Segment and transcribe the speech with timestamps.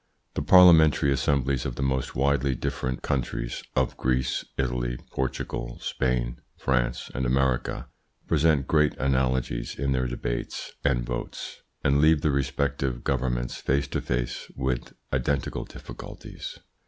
[0.33, 7.11] The parliamentary assemblies of the most widely different countries, of Greece, Italy, Portugal, Spain, France,
[7.13, 7.87] and America
[8.27, 14.01] present great analogies in their debates and votes, and leave the respective governments face to
[14.01, 16.57] face with identical difficulties.